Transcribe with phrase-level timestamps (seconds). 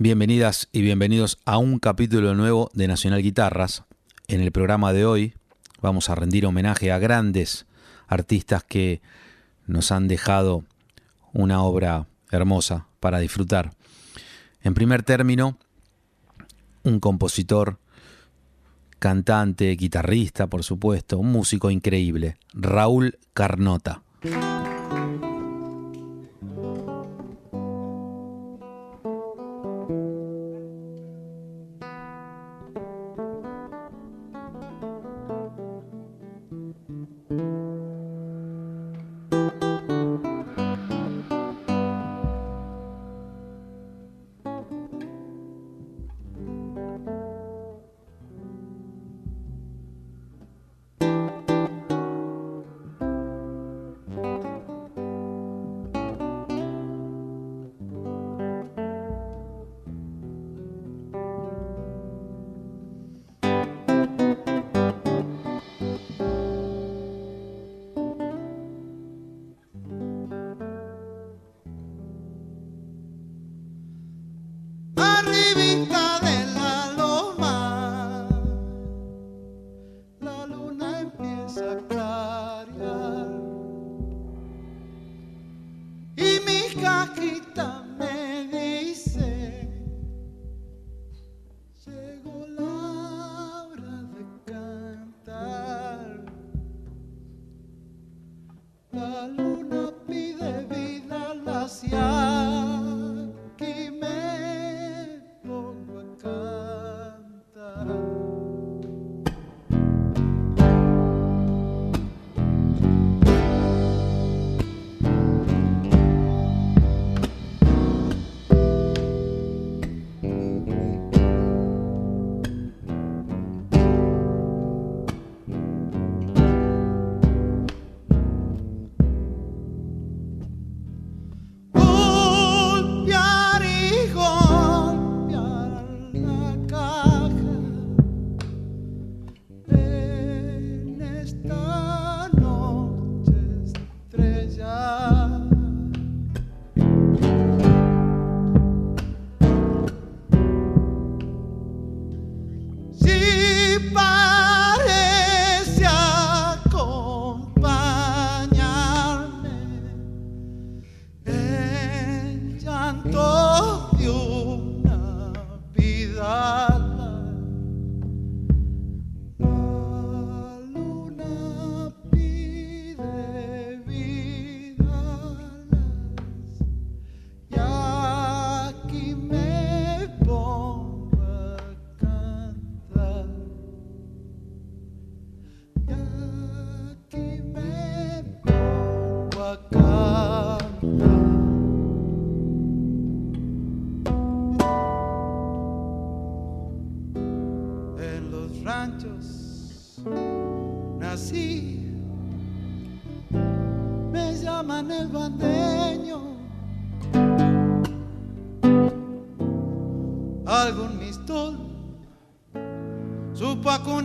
[0.00, 3.84] bienvenidas y bienvenidos a un capítulo nuevo de Nacional Guitarras.
[4.28, 5.34] En el programa de hoy
[5.82, 7.66] vamos a rendir homenaje a grandes
[8.08, 9.02] artistas que
[9.66, 10.64] nos han dejado
[11.34, 13.74] una obra hermosa para disfrutar.
[14.62, 15.58] En primer término,
[16.82, 17.78] un compositor,
[18.98, 24.02] cantante, guitarrista, por supuesto, un músico increíble, Raúl Carnota.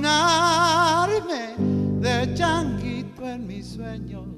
[0.06, 1.56] imaginarme
[2.00, 4.35] de changuito en mis sueños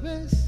[0.00, 0.39] vez.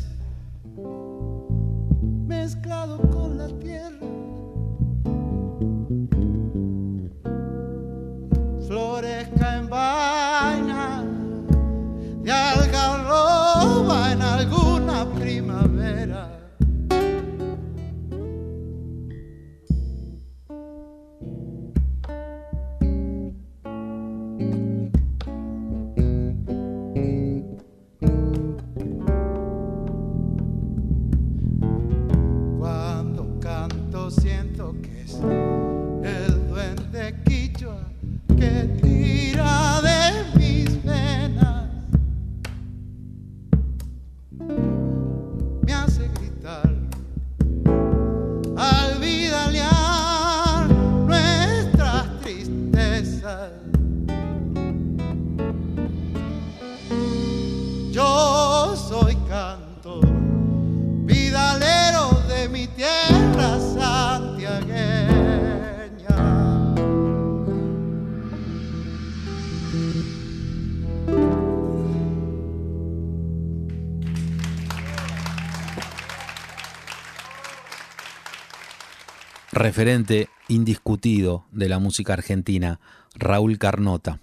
[79.63, 82.81] Referente indiscutido de la música argentina,
[83.15, 84.19] Raúl Carnota,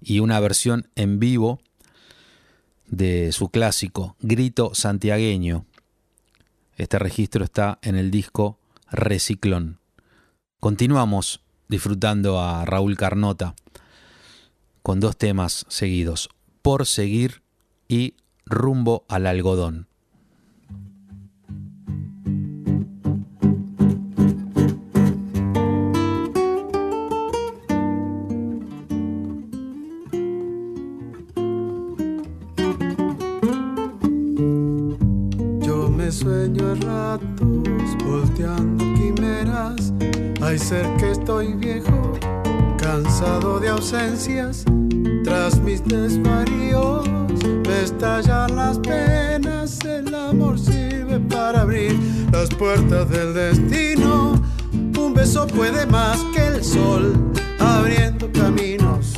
[0.00, 1.60] y una versión en vivo
[2.86, 5.66] de su clásico Grito Santiagueño.
[6.76, 9.80] Este registro está en el disco Reciclón.
[10.60, 13.56] Continuamos disfrutando a Raúl Carnota
[14.84, 16.28] con dos temas seguidos,
[16.62, 17.42] Por seguir
[17.88, 18.14] y
[18.44, 19.88] Rumbo al algodón.
[36.80, 39.92] Ratos, volteando quimeras.
[40.42, 42.12] Hay ser que estoy viejo,
[42.78, 44.64] cansado de ausencias.
[45.24, 47.08] Tras mis desvaríos
[47.66, 49.78] me estallan las penas.
[49.84, 51.98] El amor sirve para abrir
[52.32, 54.40] las puertas del destino.
[54.72, 57.14] Un beso puede más que el sol,
[57.58, 59.14] abriendo caminos.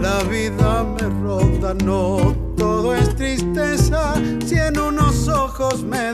[0.00, 4.14] La vida me ronda, no todo es tristeza.
[4.44, 5.07] Si en unos
[5.60, 6.12] ojos me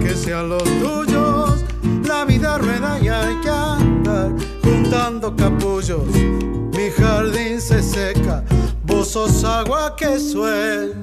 [0.00, 1.64] que sean los tuyos.
[2.06, 6.06] La vida rueda y hay que andar juntando capullos.
[6.76, 8.44] Mi jardín se seca,
[8.84, 10.94] vos sos agua que suena.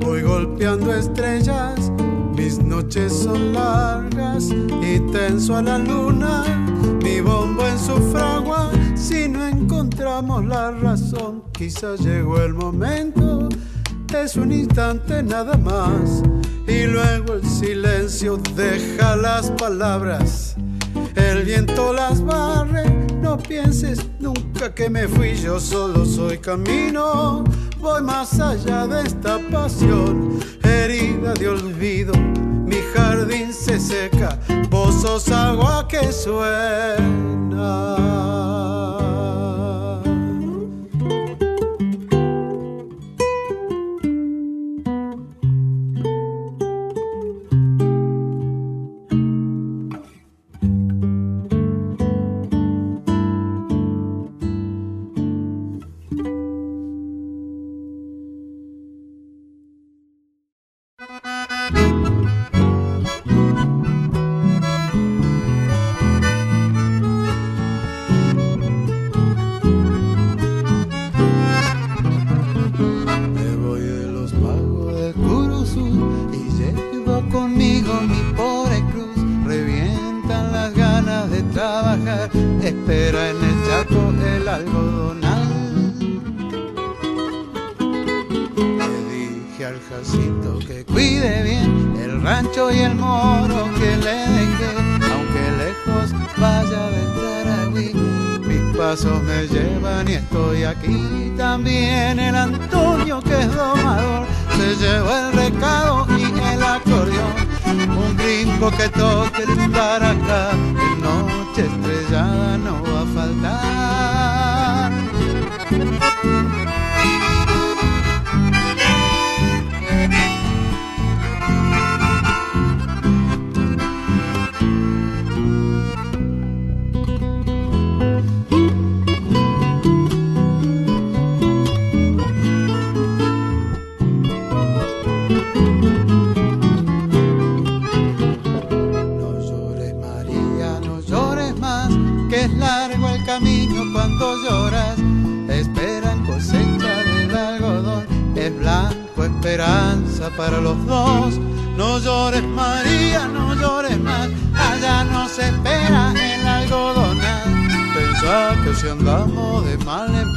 [0.00, 1.92] Voy golpeando estrellas,
[2.34, 4.50] mis noches son largas
[4.82, 6.44] y tenso a la luna.
[7.02, 13.48] Mi bombo en su fragua, si no encontramos la razón, quizás llegó el momento.
[14.14, 16.22] Es un instante nada más
[16.66, 20.56] y luego el silencio deja las palabras.
[21.14, 22.84] El viento las barre,
[23.22, 27.44] no pienses nunca que me fui, yo solo soy camino.
[27.80, 32.12] Voy más allá de esta pasión, herida de olvido.
[32.66, 37.38] Mi jardín se seca, vos agua que suena.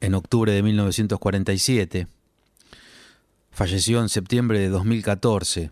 [0.00, 2.06] en octubre de 1947,
[3.50, 5.70] falleció en septiembre de 2014,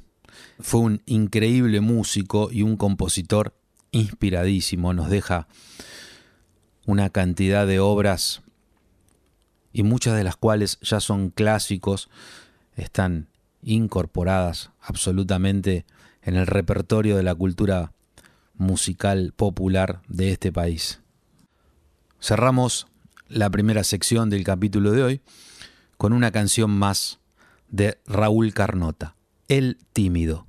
[0.61, 3.55] fue un increíble músico y un compositor
[3.91, 5.47] inspiradísimo, nos deja
[6.87, 8.43] una cantidad de obras
[9.73, 12.09] y muchas de las cuales ya son clásicos,
[12.77, 13.29] están
[13.63, 15.85] incorporadas absolutamente
[16.23, 17.93] en el repertorio de la cultura
[18.55, 21.01] musical popular de este país.
[22.21, 22.87] Cerramos
[23.35, 25.21] la primera sección del capítulo de hoy
[25.97, 27.19] con una canción más
[27.69, 29.17] de Raúl Carnota,
[29.49, 30.47] El Tímido.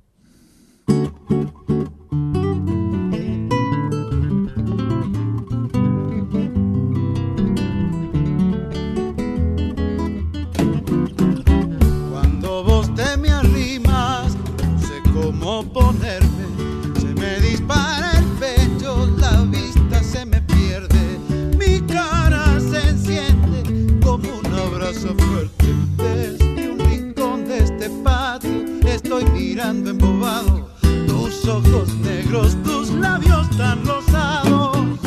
[29.06, 30.68] Estoy mirando embobado
[31.06, 34.98] tus ojos negros, tus labios tan rosados.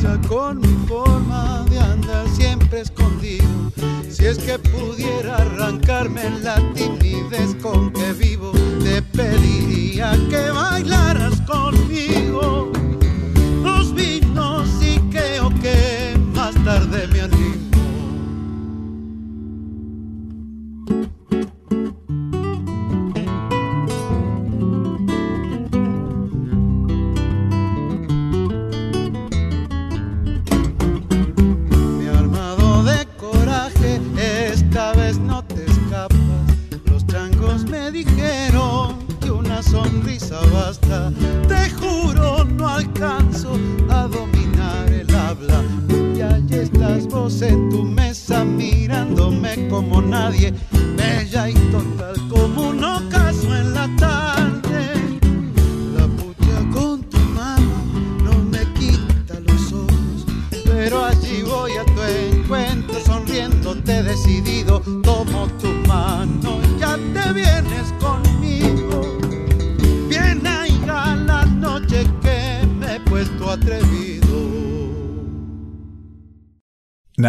[0.00, 3.48] ya con mi forma de andar siempre escondido.
[4.08, 8.52] Si es que pudiera arrancarme la timidez con que vivo,
[8.84, 10.35] te pediría que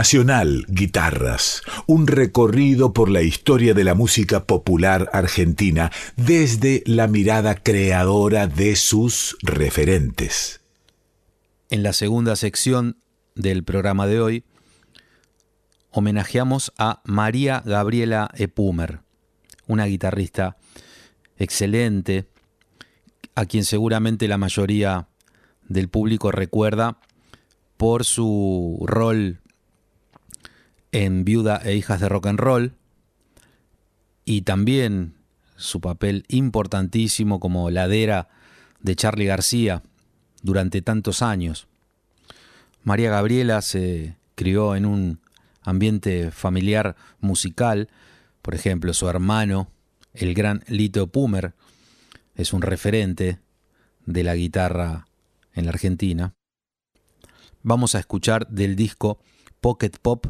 [0.08, 7.56] Nacional Guitarras, un recorrido por la historia de la música popular argentina desde la mirada
[7.56, 10.62] creadora de sus referentes.
[11.70, 12.96] En la segunda sección
[13.36, 14.44] del programa de hoy,
[15.92, 19.02] homenajeamos a María Gabriela Epumer,
[19.68, 20.56] una guitarrista
[21.38, 22.30] excelente,
[23.36, 25.10] a quien seguramente la mayoría
[25.68, 26.98] del público recuerda
[27.76, 29.42] por su rol
[31.06, 32.74] en Viuda e Hijas de Rock and Roll
[34.26, 35.14] y también
[35.56, 38.30] su papel importantísimo como ladera
[38.80, 39.84] de Charlie García
[40.42, 41.68] durante tantos años.
[42.82, 45.20] María Gabriela se crió en un
[45.62, 47.90] ambiente familiar musical,
[48.42, 49.70] por ejemplo, su hermano,
[50.16, 51.54] el gran Lito Pumer,
[52.34, 53.38] es un referente
[54.08, 55.08] de la guitarra
[55.54, 56.34] en la Argentina.
[57.62, 59.20] Vamos a escuchar del disco
[59.62, 60.26] Pocket Pop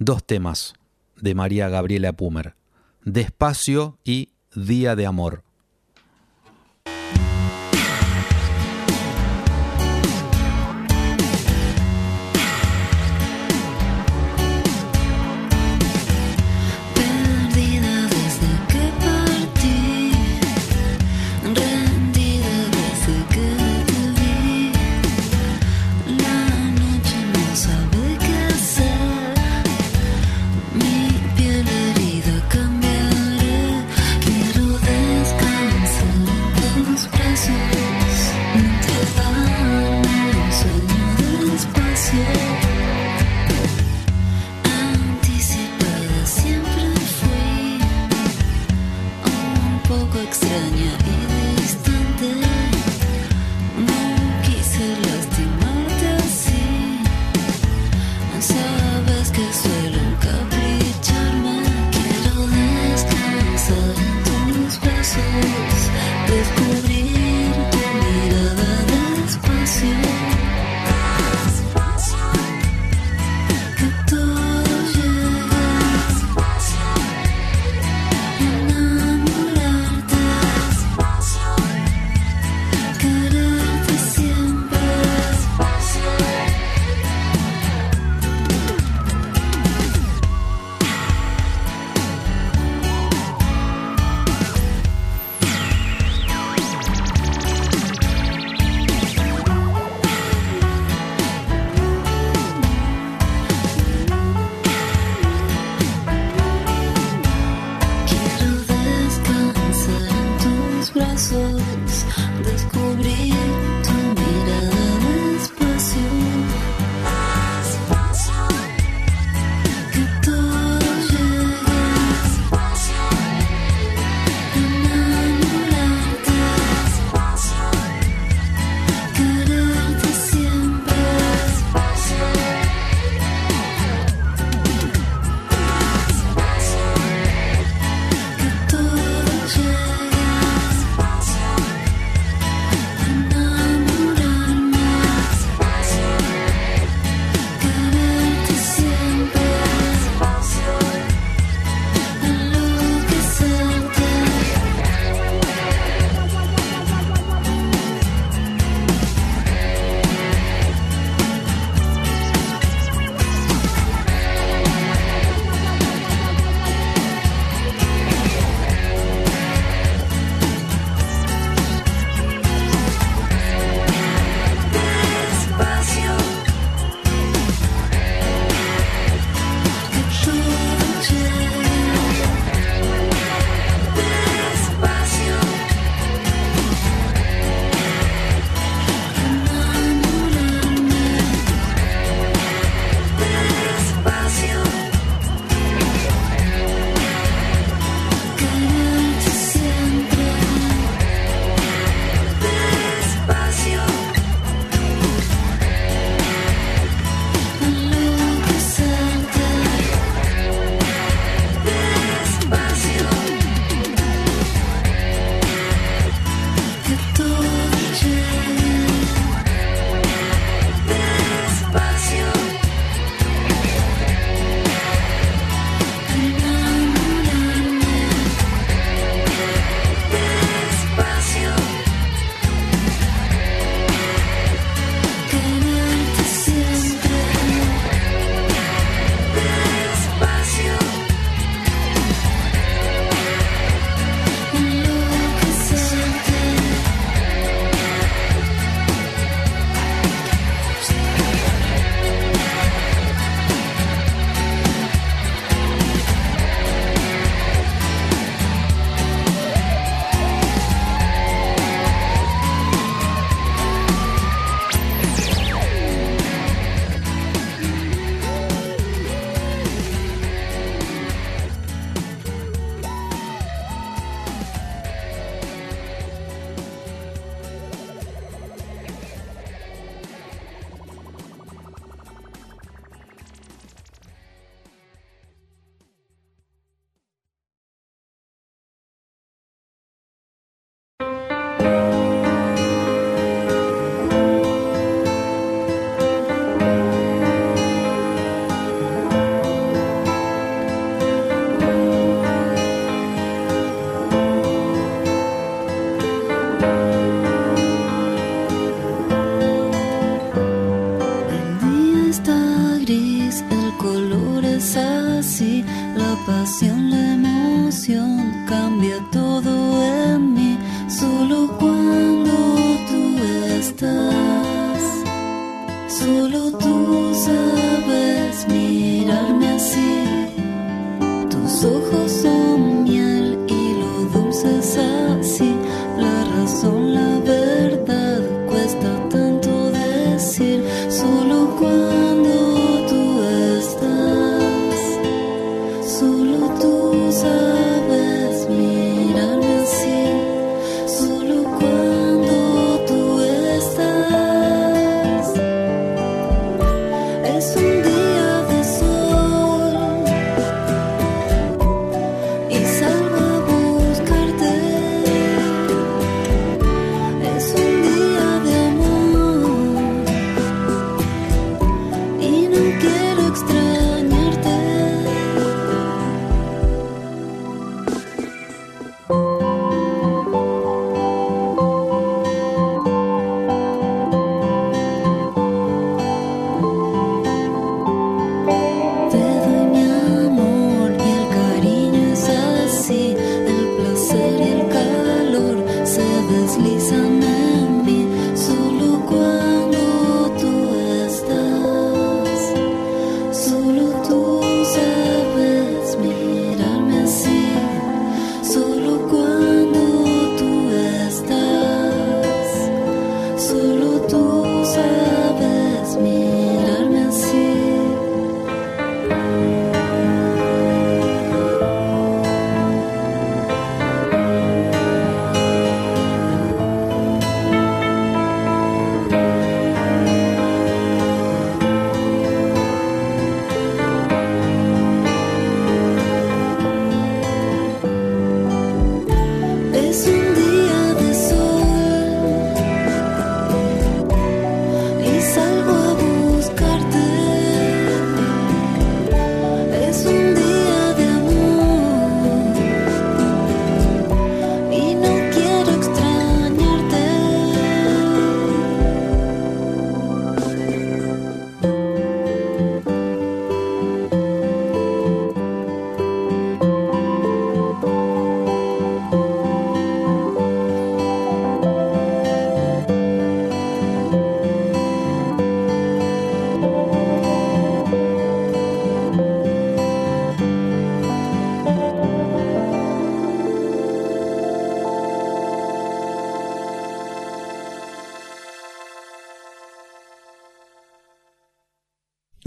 [0.00, 0.72] dos temas
[1.20, 2.54] de María Gabriela Pumer,
[3.04, 5.44] Despacio y Día de Amor.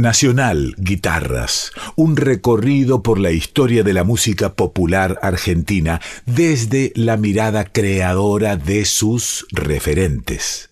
[0.04, 7.63] Nacional Guitarras, un recorrido por la historia de la música popular argentina desde la mirada
[7.63, 10.72] creadora de sus referentes.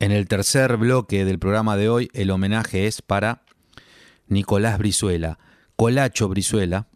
[0.00, 3.44] En el tercer bloque del programa de hoy, el homenaje es para
[4.26, 5.38] Nicolás Brizuela,
[5.76, 6.88] Colacho Brizuela,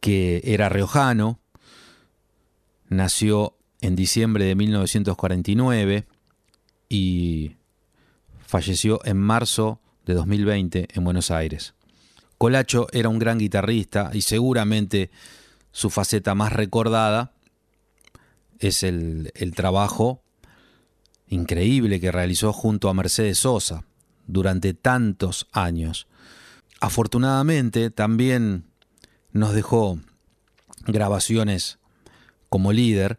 [0.00, 1.38] que era riojano,
[2.88, 6.06] nació en diciembre de 1949
[6.88, 7.54] y
[8.54, 11.74] falleció en marzo de 2020 en Buenos Aires.
[12.38, 15.10] Colacho era un gran guitarrista y seguramente
[15.72, 17.32] su faceta más recordada
[18.60, 20.22] es el, el trabajo
[21.26, 23.82] increíble que realizó junto a Mercedes Sosa
[24.28, 26.06] durante tantos años.
[26.80, 28.66] Afortunadamente también
[29.32, 29.98] nos dejó
[30.86, 31.80] grabaciones
[32.48, 33.18] como líder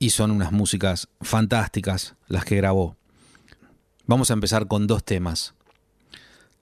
[0.00, 2.98] y son unas músicas fantásticas las que grabó.
[4.08, 5.52] Vamos a empezar con dos temas.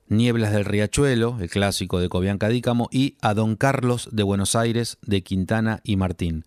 [0.09, 4.98] Nieblas del Riachuelo, el clásico de Cobian Cadícamo, y A Don Carlos de Buenos Aires
[5.02, 6.44] de Quintana y Martín.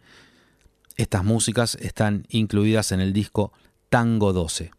[0.97, 3.53] Estas músicas están incluidas en el disco
[3.88, 4.71] Tango 12.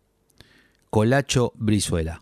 [0.90, 2.20] Colacho Brizuela.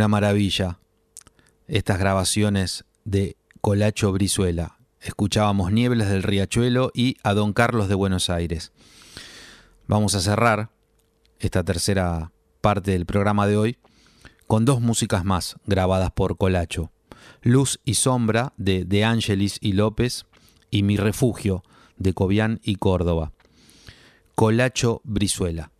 [0.00, 0.78] Una maravilla.
[1.68, 4.78] Estas grabaciones de Colacho Brizuela.
[4.98, 8.72] Escuchábamos Nieblas del Riachuelo y a Don Carlos de Buenos Aires.
[9.86, 10.70] Vamos a cerrar
[11.38, 12.32] esta tercera
[12.62, 13.78] parte del programa de hoy
[14.46, 16.90] con dos músicas más grabadas por Colacho.
[17.42, 20.24] Luz y Sombra de De Angelis y López
[20.70, 21.62] y Mi Refugio
[21.98, 23.32] de Cobian y Córdoba.
[24.34, 25.72] Colacho Brizuela.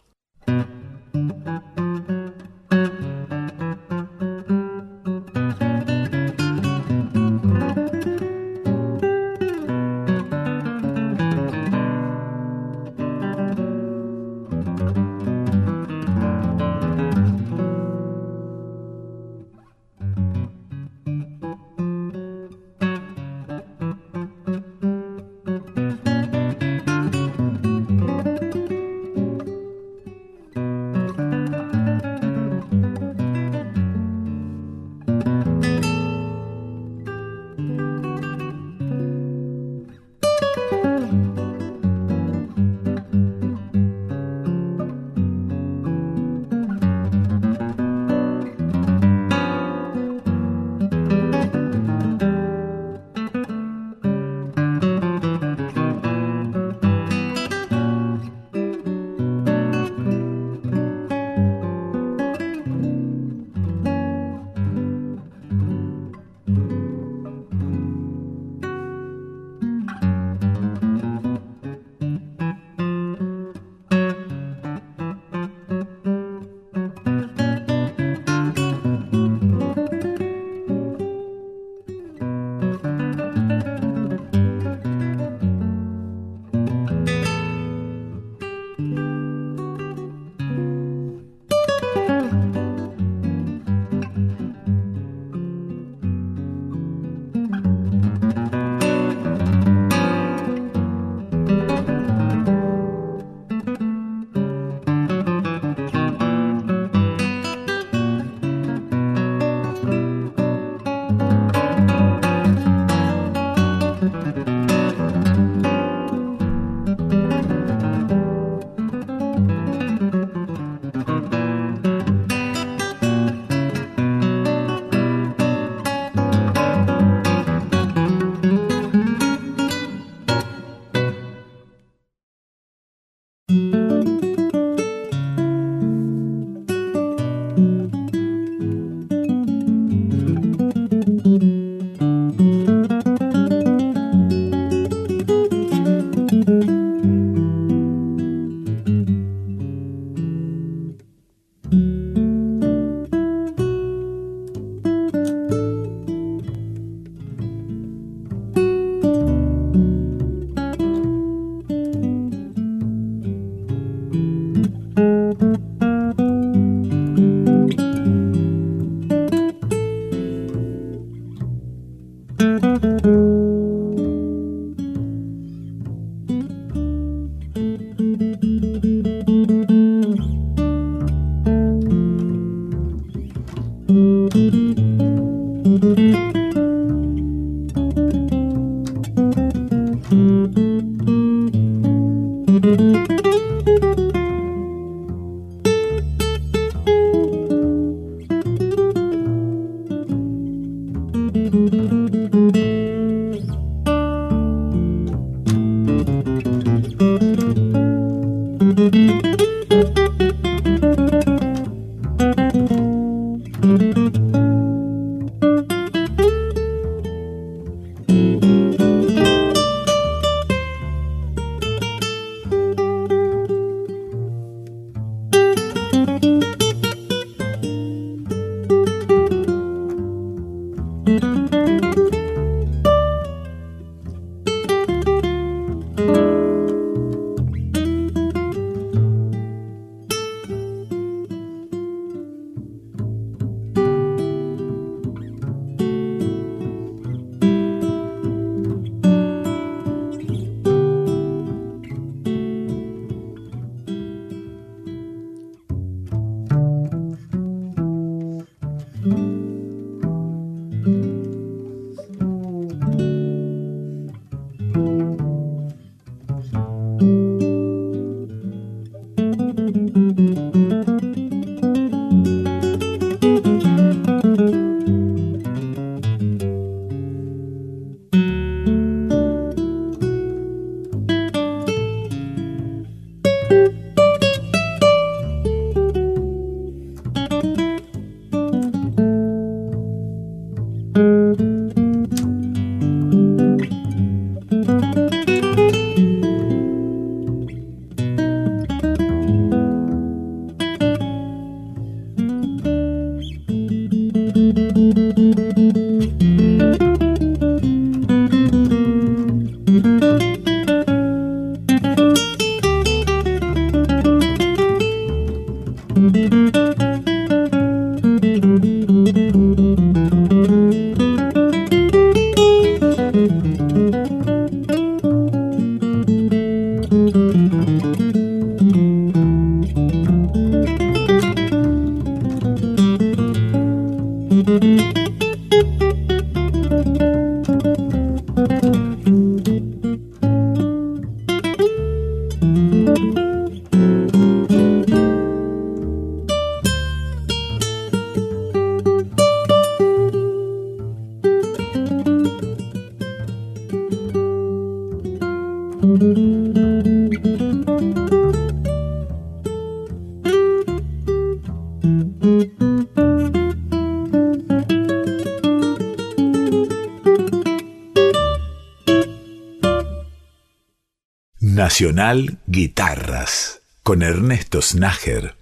[371.81, 375.35] Nacional Guitarras con Ernesto Snager.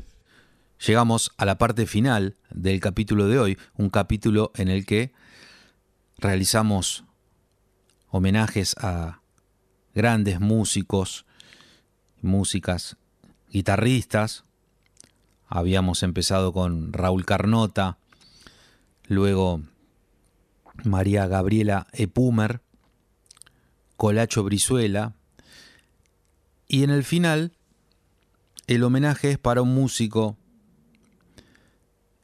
[0.86, 5.12] Llegamos a la parte final del capítulo de hoy, un capítulo en el que
[6.16, 7.03] realizamos
[8.11, 9.20] homenajes a
[9.97, 11.26] grandes músicos,
[12.22, 12.97] músicas,
[13.51, 14.45] guitarristas.
[15.49, 17.99] Habíamos empezado con Raúl Carnota,
[19.09, 19.62] luego
[20.84, 22.61] María Gabriela Epumer,
[23.97, 25.18] Colacho Brizuela,
[26.69, 27.53] y en el final
[28.66, 30.37] el homenaje es para un músico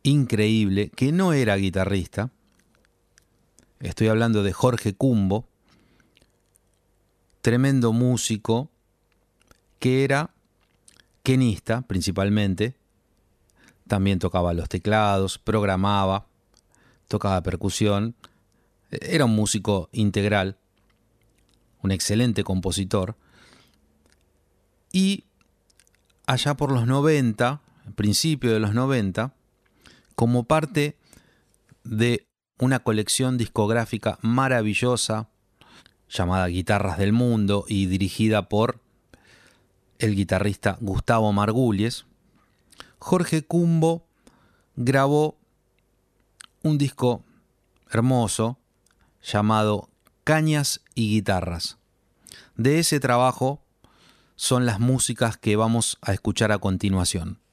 [0.03, 2.31] increíble que no era guitarrista.
[3.81, 5.49] Estoy hablando de Jorge Cumbo,
[7.41, 8.71] tremendo músico
[9.79, 10.35] que era
[11.23, 12.77] quenista principalmente.
[13.89, 16.27] También tocaba los teclados, programaba,
[17.09, 18.15] tocaba percusión.
[18.91, 20.59] Era un músico integral,
[21.83, 23.17] un excelente compositor.
[24.95, 25.25] Y
[26.25, 27.61] allá por los 90,
[27.97, 29.35] principio de los 90,
[30.15, 30.97] como parte
[31.83, 32.29] de
[32.61, 35.31] una colección discográfica maravillosa
[36.09, 38.81] llamada Guitarras del Mundo y dirigida por
[39.99, 42.07] el guitarrista Gustavo Margulies,
[43.01, 44.07] Jorge Cumbo
[44.77, 45.37] grabó
[46.63, 47.25] un disco
[47.91, 48.61] hermoso
[49.25, 49.89] llamado
[50.23, 51.79] Cañas y Guitarras.
[52.55, 53.64] De ese trabajo
[54.37, 57.44] son las músicas que vamos a escuchar a continuación.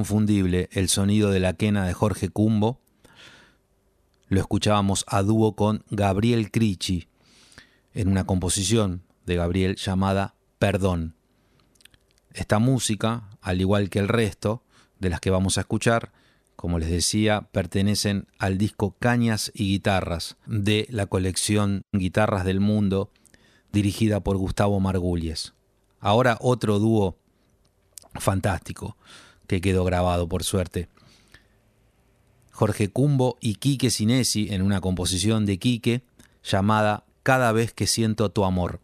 [0.00, 2.80] Inconfundible el sonido de la quena de Jorge Cumbo.
[4.28, 7.08] Lo escuchábamos a dúo con Gabriel Crichi
[7.92, 11.16] en una composición de Gabriel llamada Perdón.
[12.32, 14.62] Esta música, al igual que el resto
[15.00, 16.12] de las que vamos a escuchar,
[16.56, 23.10] como les decía, pertenecen al disco Cañas y Guitarras de la colección Guitarras del Mundo
[23.70, 25.52] dirigida por Gustavo Margulies.
[26.00, 27.18] Ahora otro dúo
[28.14, 28.96] fantástico
[29.50, 30.86] que quedó grabado por suerte.
[32.52, 36.02] Jorge Cumbo y Quique Sinesi en una composición de Quique
[36.44, 38.78] llamada Cada vez que siento tu amor.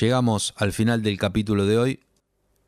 [0.00, 2.00] Llegamos al final del capítulo de hoy,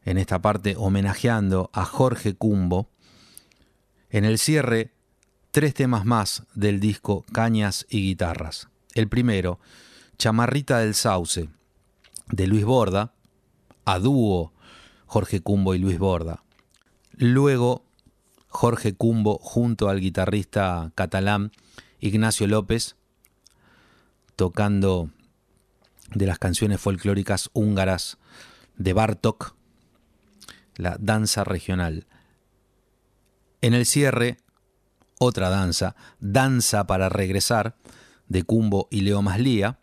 [0.04, 2.90] en esta parte homenajeando a Jorge Cumbo.
[4.10, 4.92] En el cierre,
[5.50, 8.68] tres temas más del disco Cañas y Guitarras.
[8.92, 9.60] El primero,
[10.18, 11.48] Chamarrita del Sauce,
[12.28, 13.14] de Luis Borda,
[13.86, 14.52] a dúo
[15.06, 16.44] Jorge Cumbo y Luis Borda.
[17.12, 17.86] Luego,
[18.48, 21.50] Jorge Cumbo junto al guitarrista catalán
[21.98, 22.96] Ignacio López,
[24.36, 25.08] tocando
[26.14, 28.18] de las canciones folclóricas húngaras
[28.76, 29.54] de Bartok,
[30.76, 32.06] la danza regional.
[33.60, 34.38] En el cierre,
[35.18, 37.76] otra danza, Danza para regresar,
[38.28, 39.78] de Cumbo y Leo Maslía,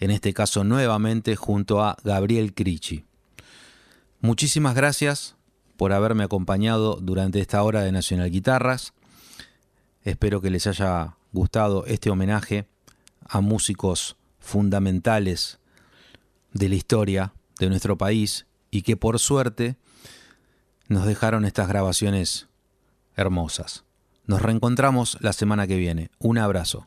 [0.00, 3.04] en este caso nuevamente junto a Gabriel Crichi.
[4.20, 5.36] Muchísimas gracias
[5.76, 8.94] por haberme acompañado durante esta hora de Nacional Guitarras.
[10.02, 12.66] Espero que les haya gustado este homenaje
[13.28, 15.59] a músicos fundamentales
[16.52, 19.76] de la historia de nuestro país y que por suerte
[20.88, 22.48] nos dejaron estas grabaciones
[23.16, 23.84] hermosas.
[24.26, 26.10] Nos reencontramos la semana que viene.
[26.18, 26.86] Un abrazo.